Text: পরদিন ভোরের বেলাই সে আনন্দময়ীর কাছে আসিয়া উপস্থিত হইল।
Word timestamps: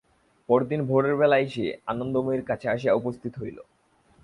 পরদিন 0.49 0.81
ভোরের 0.85 1.15
বেলাই 1.19 1.45
সে 1.47 1.65
আনন্দময়ীর 1.87 2.43
কাছে 2.49 2.65
আসিয়া 2.69 2.93
উপস্থিত 2.93 3.33
হইল। 3.41 3.57